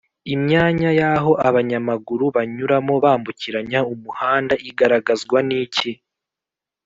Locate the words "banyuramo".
2.35-2.93